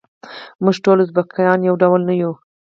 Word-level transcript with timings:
موږ 0.63 0.75
ټول 0.83 0.97
ازبیکان 1.03 1.59
یو 1.67 1.75
ډول 1.81 2.01
نه 2.09 2.13
یوو. 2.21 2.33